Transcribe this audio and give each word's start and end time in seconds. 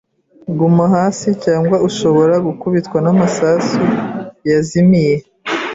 Guma 0.57 0.83
hasi 0.95 1.29
cyangwa 1.43 1.77
ushobora 1.87 2.35
gukubitwa 2.47 2.97
n'amasasu 3.01 3.81
yazimiye. 4.49 5.15